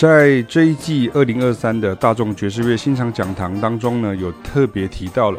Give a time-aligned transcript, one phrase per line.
[0.00, 5.38] 在这一季二零二三的大众爵士乐欣赏讲堂当中呢，有特别提到了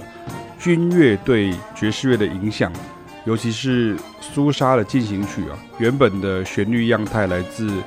[0.59, 2.71] 军乐对爵士乐的影响，
[3.25, 7.81] 尤其是苏莎的进行曲啊，原本的旋律样态来自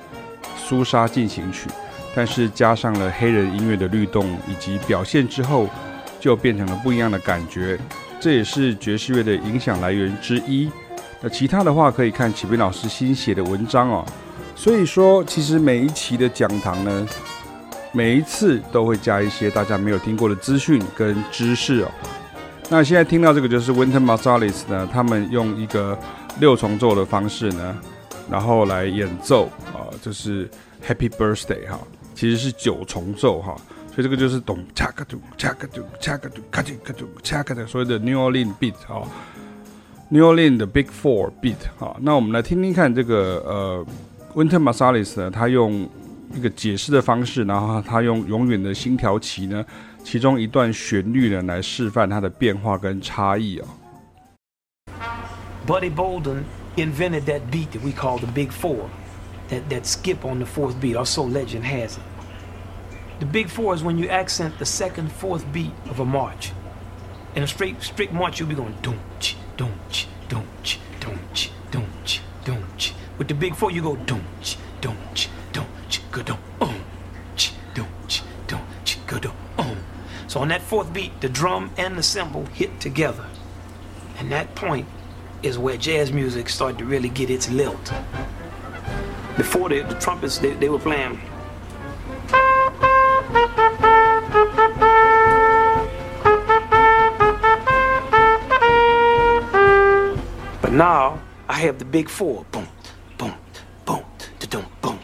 [0.56, 1.70] 苏莎进行曲，
[2.12, 5.70] 但是加上了黑人音乐的律动以及表现之后，
[6.18, 7.78] 就变成了不一样的感觉。
[8.18, 10.68] 这也是爵士乐的影响来源之一。
[11.20, 14.04] 那其他的话可以看启斌老师新写的文章哦。
[14.54, 17.06] 所以说，其实每一期的讲堂呢，
[17.92, 21.90] 每一次都会加一些大家没有听过的资讯跟知识哦。
[22.70, 25.98] 那现在听到这个就是 Winter Marsalis 呢，他们用一个
[26.40, 27.77] 六重奏的方式呢，
[28.30, 30.48] 然后来演奏啊，就是
[30.86, 31.78] Happy Birthday 哈，
[32.14, 33.55] 其实是九重奏哈。
[33.94, 39.06] 所以这个就是咚恰克咚恰克咚恰克咚咔叽咔咚恰克的所谓的 New Orleans Beat 哈
[40.08, 41.97] ，New Orleans 的 Big Four Beat 哈。
[42.00, 43.86] 那我们来听听看这个呃
[44.33, 45.89] ，Wynton Marsalis 呢，他用
[46.33, 49.66] 一个解释的方式，然后他用永远的星条旗呢，
[50.03, 53.67] 其中一段旋律呢，来示范它的变化跟差异啊。
[55.67, 56.44] Buddy Bolden
[56.77, 58.89] invented that beat that we call the Big Four,
[59.49, 62.02] that that skip on the fourth beat, or so legend has it.
[63.19, 66.53] The big four is when you accent the second, fourth beat of a march.
[67.35, 70.80] In a straight, strict march, you'll be going doom ch, doom ch, doom ch,
[73.18, 73.96] With the big four, you go
[74.42, 75.28] ch, doom ch,
[76.10, 76.84] go doom, um,
[77.74, 77.86] doom
[78.84, 79.76] ch, go doom, um.
[80.26, 83.26] So on that fourth beat, the drum and the cymbal hit together.
[84.18, 84.86] And that point
[85.42, 87.92] is where jazz music started to really get its lilt.
[89.36, 91.20] Before the, the trumpets, they, they were playing.
[100.62, 102.44] But now I have the big four.
[102.50, 102.66] Boom,
[103.19, 103.34] boom,
[104.38, 104.98] da-dum, boom,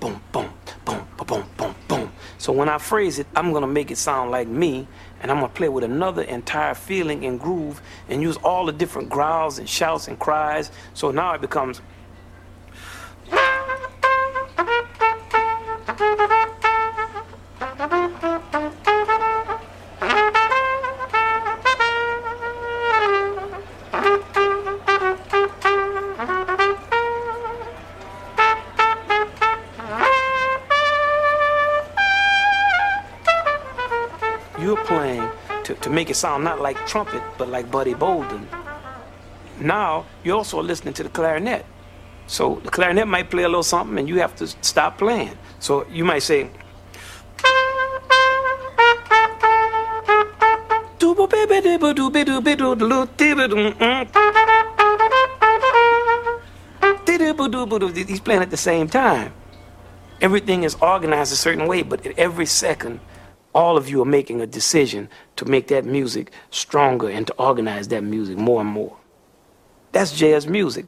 [0.00, 0.50] boom, boom,
[0.84, 2.12] boom, boom, boom, boom.
[2.44, 4.86] So when I phrase it, I'm gonna make it sound like me,
[5.22, 9.08] and I'm gonna play with another entire feeling and groove, and use all the different
[9.08, 10.70] growls and shouts and cries.
[10.92, 11.80] So now it becomes.
[35.90, 38.48] Make it sound not like trumpet, but like Buddy Bolden.
[39.60, 41.64] Now, you're also listening to the clarinet.
[42.26, 45.36] So the clarinet might play a little something and you have to stop playing.
[45.58, 46.48] So you might say,
[53.50, 54.08] mm.
[58.08, 59.32] He's playing at the same time.
[60.20, 63.00] Everything is organized a certain way, but at every second,
[63.53, 67.87] all of you are making a decision to make that music stronger and to organize
[67.89, 68.93] that music more and more.
[69.91, 70.85] That's jazz music.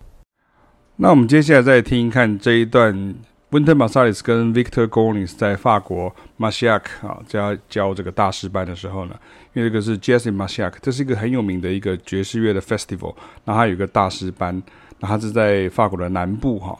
[0.98, 3.16] 那我们接下来再听一看这一段，
[3.50, 9.16] Wynton Marsalis 跟 Victor Gornis 在法国 Marciac 啊教教这个大师班的时候呢，
[9.54, 13.16] 因为这个是 Jazz in Marciac，这是一个很有名的一个爵士乐的 festival，
[13.46, 14.62] 那它有一个大师班，
[15.00, 16.78] 那它是在法国的南部哈。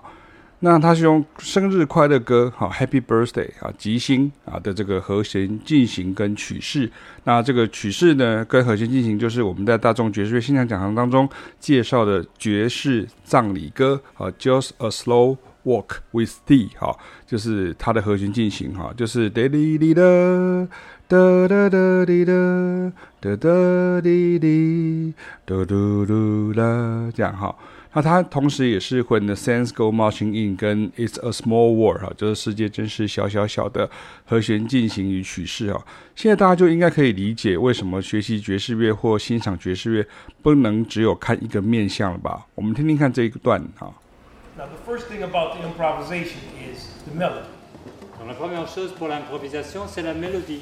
[0.61, 6.91] 那它是用生日快乐歌，好，Happy Birthday 啊，吉星啊的这个和弦进行跟曲式。
[7.25, 11.29] 那这个曲式呢，跟和弦进行就是我们在大众爵士乐现场讲堂当中
[11.61, 20.03] 介绍的爵士葬礼歌，啊，Just a Slow Walk with Thee，好，就是它的和弦进行，哈，就是哒哩哩哒，
[21.07, 22.33] 哒哒哒哩哒，
[23.21, 25.13] 哒哒哩哩，
[25.45, 27.55] 嘟嘟嘟啦，这样哈。
[27.97, 33.89] 那它同时也是 When the Saints Go Marching In 跟 It's a Small World 哈，就是世界真是小小小的
[34.27, 35.83] 和弦进行与曲式啊。
[36.15, 40.07] 现在大家就应该可以理解为什么学习爵士乐或欣赏爵士乐
[40.43, 42.47] 不能只有看一个面向了吧？
[42.55, 43.91] 我们听听看这一段哈。
[44.59, 46.37] Now the first thing about the improvisation
[46.71, 47.49] is the melody.
[48.27, 50.61] La première chose pour l'improvisation, c'est la mélodie.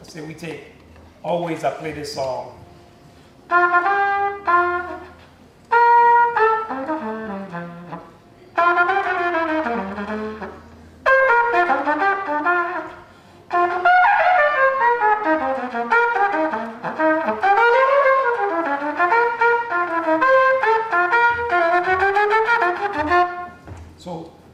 [0.00, 0.76] Let's say we take
[1.24, 2.61] Always I Play This Song.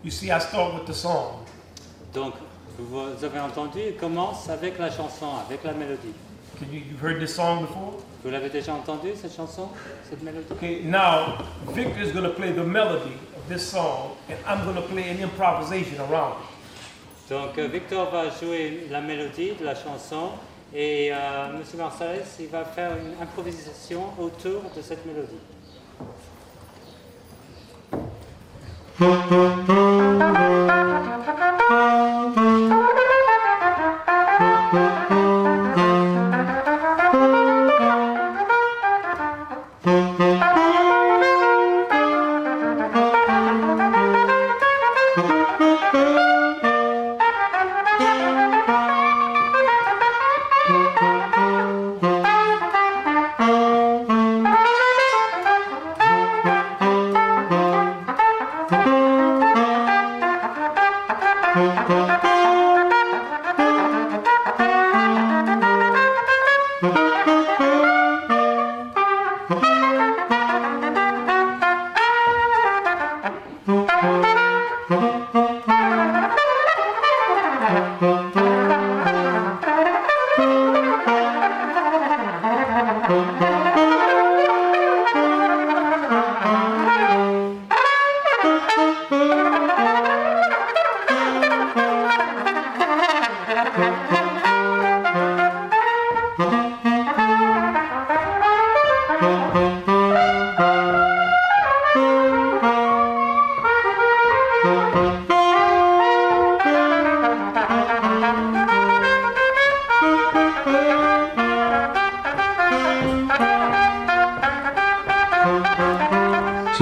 [0.08, 1.44] You see, I start with the song.
[2.14, 2.32] Donc,
[2.78, 6.14] vous avez entendu, il commence avec la chanson, avec la mélodie.
[6.58, 7.94] Can you, you've heard this song before?
[8.24, 9.68] Vous l'avez déjà entendu cette chanson,
[10.10, 10.50] cette mélodie?
[10.50, 14.74] Okay, now Victor is going to play the melody of this song, and I'm going
[14.74, 17.30] to play an improvisation around it.
[17.30, 20.30] Donc euh, Victor va jouer la mélodie de la chanson
[20.74, 25.38] et euh, Monsieur Marsalis il va faire une improvisation autour de cette mélodie.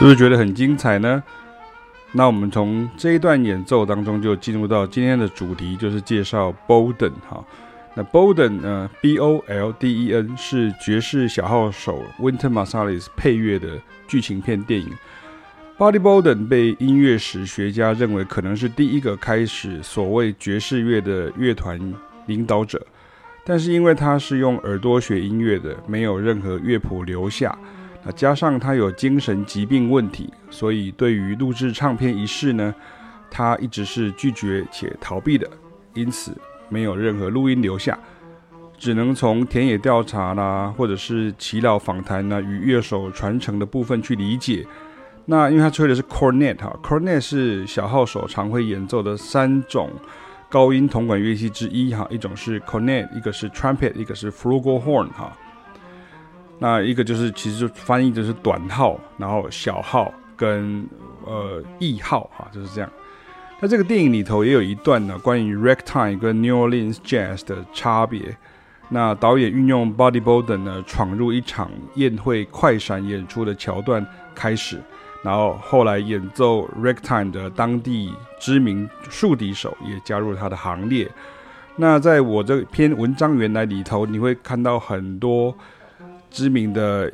[0.07, 1.21] 是不是觉得很精彩呢？
[2.13, 7.45] 那我们从这一段演奏当中就进入到今天的主题，就是介绍 Bolden 哈。
[7.97, 14.89] 那 Bolden 呢，B O L D E N 是爵士小号手 Winter Masalis 配乐的剧情片电影。
[15.77, 21.81] Buddy Bolden 被音乐史学家认为可能是第一个开始所谓爵士乐的乐团
[22.27, 22.81] 领导者，
[23.45, 27.59] 但是因为他是用耳朵学音乐的，没有任何乐谱留下。
[28.07, 32.73] 啊加上他有精神疾病问题，所以对于录制唱片一事呢，
[33.31, 35.51] 他一直是拒绝且逃避的，
[35.95, 36.33] 因此
[36.69, 37.99] 没有任何录音留下，
[38.79, 44.65] 只能从田野调查啦，或者是耆老访谈呐，与乐手传承的部分去理解。
[45.25, 49.91] 那因为他吹的是 cornet 哈，cornet 是小号手常会演奏的三种
[50.49, 55.37] 高音铜管乐器之一哈，一种是 cornet，一个是 trumpet，一个是 flugelhorn 哈。
[56.59, 60.87] 那一个就是，其实就翻译就是短号，然后小号跟
[61.25, 62.91] 呃异号哈，就是这样。
[63.61, 68.37] 那这个电影里头也有一段呢，关于 ragtime 跟 New Orleans Jazz 的差别。
[68.89, 74.81] 那导演运用 Buddy Bolden 呢，闯入一场宴会快闪演出的桥段开始，
[75.23, 81.11] 然后后来演奏 ragtime 的当地知名竖笛手也加入他的行列。
[81.77, 85.55] 那在我这篇文章原来里头，你会看到很多。
[86.37, 87.11] 知名的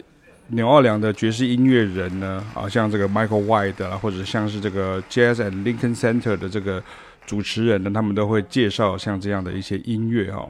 [0.49, 6.83] 牛奥良的爵士音乐人呢，啊，像这个 Michael White 啊，或者像是这个 Jazz and Lincoln Center 的这个
[7.25, 10.49] 主持人呢，他们都会介绍像这样的一些音乐哈。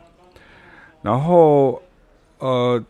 [1.02, 1.82] 然后，
[2.38, 2.82] 呃，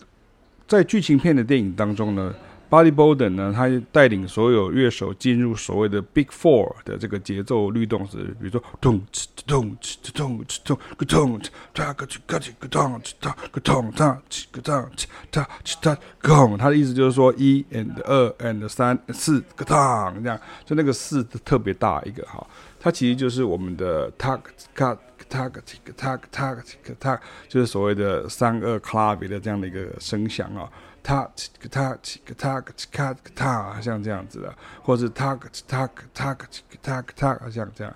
[0.69, 2.33] 在剧情片的电影当中呢。
[2.73, 16.57] Buddy Bolden 呢，他带领所有乐手进入所谓的 Big Four 的这个节奏律动时，比如说咚哧咚哧咚哧咚个咚哧哒个哧个哧个咚哧哒个咚哧个咚哧哒哧哒咚。
[16.57, 19.77] 他的意思就是说一 and 二 and 三四个咚
[20.25, 22.47] 这样，就那个四特别大一个哈。
[22.81, 24.41] 它其实就是我们的 tak
[24.75, 24.97] tak
[25.29, 25.51] tak
[25.95, 26.59] tak tak
[26.99, 27.19] tak，
[27.51, 30.67] 就是所谓的三二 clave 的这样的一个声响啊。
[31.03, 31.23] 他
[31.59, 36.47] 个他个他个他个他，像这样子的，或者是他个他个他个
[36.83, 37.93] 他个他，像这样。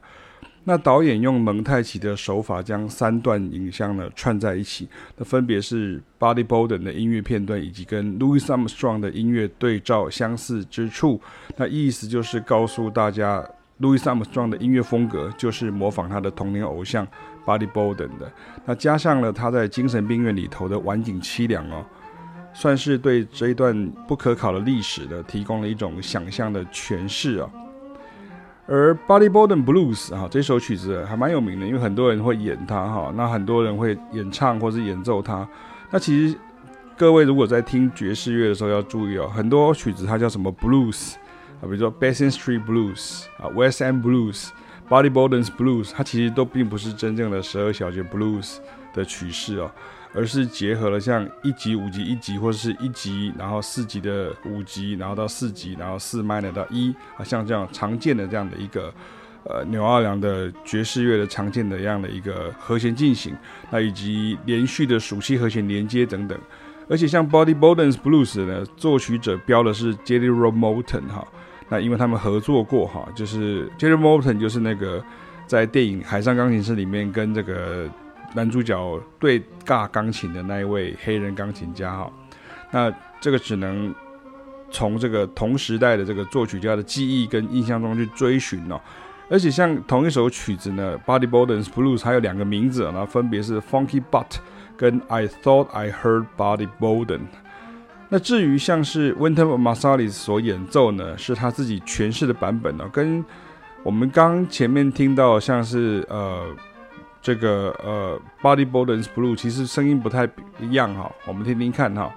[0.68, 11.20] 那导演用蒙太奇的手法将三段影像呢串在一起，那分别是 Buddy Bolden 的音乐片段以及跟 Louis Armstrong 的音乐对照相似之处。
[11.56, 13.48] 那意思就是告诉大家
[13.80, 17.06] ，Louis Armstrong 的音乐风格就是模仿他的童年偶像
[17.44, 18.32] Buddy Bolden 的。
[18.64, 21.86] 那加上了他在精神病院里头的晚景凄凉哦。
[22.58, 27.50] 算是对这一段不可考的历史呢，提供了一种想象的诠释啊。
[28.66, 35.46] 而 Buddy Bolden Blues 啊，这首曲子还蛮有名的，因为很多人会演它哈，那很多人会演唱或是演奏它。
[35.90, 36.38] 那其实
[36.96, 41.12] 各位如果在听爵士乐的时候要注意哦，很多曲子它叫什么 Blues
[41.60, 44.48] 啊，比如说 Basin Street Blues 啊，West End Blues、
[44.88, 48.56] Body b o r d e n s Blues，它其实都并不是真正的十二小节 Blues
[48.94, 49.70] 的曲式哦。
[50.14, 58.90] 而是结合了像一级、五级、一级，或者是一级，然后四级的五级，然后到四级，然后四 minor 到一啊，像这样常见的这样的一个
[59.44, 63.36] 呃纽奥良的爵士乐的常见的这样的一个和弦进行，
[63.70, 66.38] 那以及连续的属七和弦连接等等。
[66.88, 70.82] 而且像 Body b o l d e n s Blues 呢，作曲者标的是 Jelly r o m o
[70.82, 71.26] t o n 哈，
[71.68, 75.02] 那因为他们合作过哈，就是 Jerry Morton 就是那个
[75.46, 77.88] 在电影《海上钢琴师》里面跟这个
[78.34, 82.12] 男主角对尬钢琴的那一位黑人钢琴家哈，
[82.70, 83.94] 那这个只能
[84.70, 88.80] 从这个同时代的这个作曲家的记忆跟印象中去追寻哦。
[89.28, 94.36] 而且像同一首曲子呢，Buddy Bolden's Blues 还有两个名字，然后分别是 Funky Butt。
[94.78, 97.20] 跟 I thought I heard Buddy Bolden。
[98.08, 103.24] 那至于像是 Winter Masali 所演奏呢，是他自己诠释的版本呢、哦，跟
[103.82, 106.54] 我们刚前面听到像是呃
[107.20, 110.24] 这个呃 Body b o d e n s Blue，其实声音不太
[110.60, 111.12] 一样哈、哦。
[111.26, 112.12] 我们听听看哈、哦。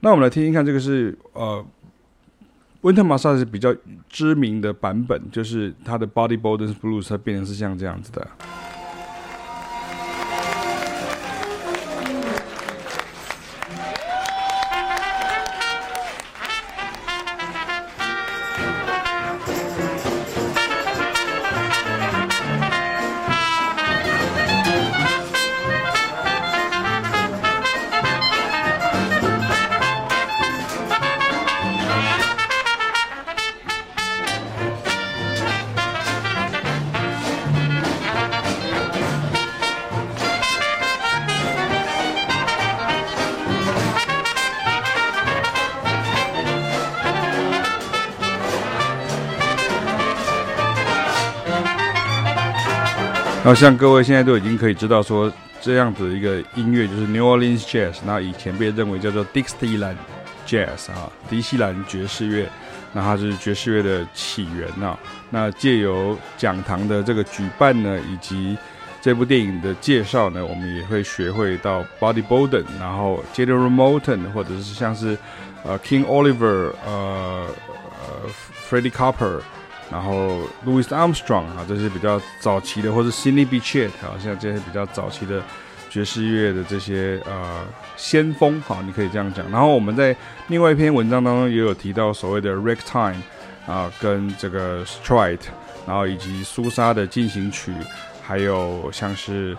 [0.00, 1.64] 那我们来听听看，这个是呃
[2.82, 3.74] Winter Masali 比较
[4.10, 8.26] 知名的版本，就是他的 Body b o l d e n s Blues，它变成是像这样子的。
[53.42, 55.32] 然后像各位现在都已经可以知道说，
[55.62, 59.96] 这样子一个音乐就是 New Orleans Jazz，那以前被认为叫做 Dixieland
[60.46, 62.46] Jazz 啊，迪西兰爵士乐，
[62.92, 64.98] 那它是爵士乐的起源啊。
[65.30, 68.58] 那借由讲堂的这个举办呢，以及
[69.00, 75.16] 这部电影的介绍呢，我们也会学会到 Buddy Bolden，然后 Jelly Roll Morton，或者是像是
[75.64, 78.30] 呃 King Oliver，呃呃
[78.68, 79.40] Freddie Cooper。
[79.90, 85.42] 然后，Louis Armstrong 啊，这些比较早期的，或者 Sidney Bechet 啊，像这些比较早期的
[85.88, 87.66] 爵士乐的这些呃
[87.96, 89.50] 先锋，好，你可以这样讲。
[89.50, 90.14] 然后我们在
[90.46, 93.16] 另外一篇文章当中也有提到所谓的 Ragtime
[93.66, 95.40] 啊，跟这个 Stride，
[95.84, 97.72] 然后以及苏莎的进行曲，
[98.22, 99.56] 还有像是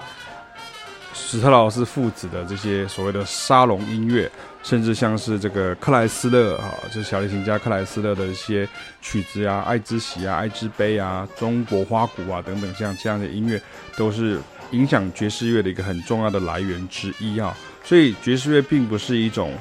[1.14, 4.32] 史特劳斯父子的这些所谓的沙龙音乐。
[4.64, 8.70] 甚至像是这个克莱斯勒哈，就是小提琴家克莱斯勒的一些
[9.02, 13.60] 曲子啊，《爱之喜》啊，《爱之悲》啊，《中国花鼓》啊等等，像这样的音乐
[13.98, 14.40] 都是
[14.70, 17.58] 影响爵士乐的一个很重要的来源之一啊。
[17.84, 19.56] 所以爵士乐并不是一种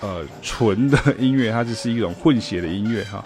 [0.00, 3.22] 呃纯的 音乐，它只是一种混血的音乐哈。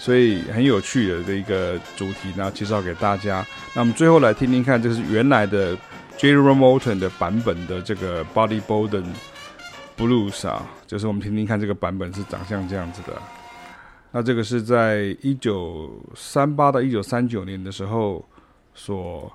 [0.00, 3.46] 所以很有趣的这一个主题，然后介绍给大家。
[3.72, 5.78] 那我们最后来听听看，这是原来的
[6.18, 9.04] Jelly Roll Morton 的版本的这个 Body Bolden。
[9.98, 13.14] Blues 啊，就是我们听听看这个版本是长相这样子的。
[14.12, 18.22] 那这个是在一九三八到一九三九年的时候
[18.74, 19.32] 所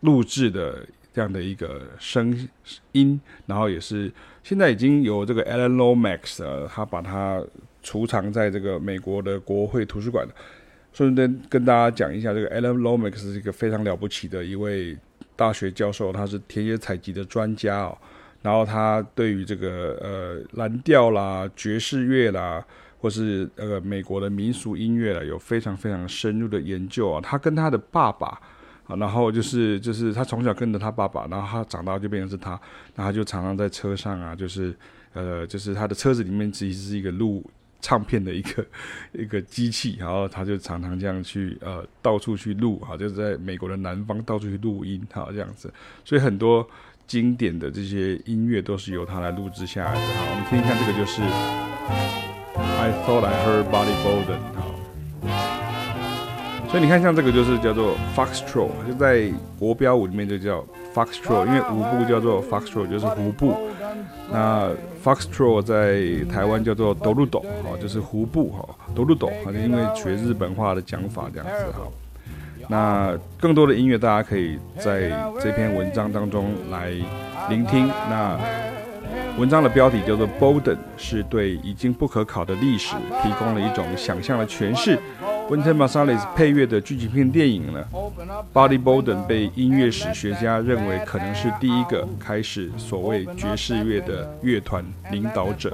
[0.00, 0.84] 录制的
[1.14, 2.36] 这样的一个声
[2.90, 4.12] 音，然后也是
[4.42, 7.40] 现在已经有这个 Alan Lomax 啊，他把它
[7.80, 10.26] 储藏在这个美国的国会图书馆。
[10.92, 14.98] 顺便跟大家讲一下，这个 Alan Lomax 是一个非常了不起的一位
[15.42, 17.98] 大学教授，他是田野采集的专家哦。
[18.42, 22.64] 然后他对于这个呃蓝调啦、爵士乐啦，
[23.00, 27.20] 或是呃美国的民俗音乐啦，有非常非常深入的研究啊。
[27.20, 28.40] 他跟他的爸爸
[28.86, 32.60] 啊，然后就是就是他从小跟着他爸爸，然后他长大就变成是他，
[32.94, 34.74] 然后就常常在车上啊，就是
[35.12, 37.44] 呃就是他的车子里面其实是一个录
[37.82, 38.64] 唱片的一个
[39.12, 45.70] 一个机器，然后他就常常这样去呃到处去录好，就是在美国的南方到处去录音哈这样子，
[46.06, 46.66] 所以很多。
[47.04, 50.00] 经典的这些音乐都是由他来录制下来的。
[50.00, 51.20] 好，我们听一看，这个就是
[52.78, 54.38] I thought I heard Buddy Bolden。
[54.54, 54.72] 好，
[56.70, 63.58] 所以你看，像这个就是叫做 Foxtrot，就在国标舞里面就叫 Foxtrot，因为舞步叫做 Foxtrot，就是胡步。
[64.30, 64.70] 那
[65.02, 71.88] Foxtrot 在台湾叫做斗路斗，好，就是胡步哈，斗路斗，好像因为学日本话的讲法这样子哈。
[72.68, 76.90] 那更多的音乐，大家可以在这篇文章当中来
[77.50, 77.88] 聆听。
[78.08, 78.38] 那
[79.36, 84.98] 文章的标题叫做 “Bolden”，是对已经不可考的历史提供了一种想象的诠释。
[85.48, 87.84] Winter Marsalis 配乐的剧情片电影呢
[88.52, 95.70] ，Body Bolden 被音乐史学家认为可能是第一个开始所谓爵士乐的乐团领导者。